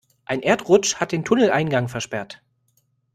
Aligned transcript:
Ein 0.25 0.41
Erdrutsch 0.41 0.95
hat 0.95 1.11
den 1.11 1.23
Tunneleingang 1.23 1.87
versperrt. 1.87 2.41